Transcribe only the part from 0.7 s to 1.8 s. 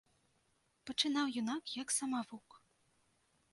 Пачынаў юнак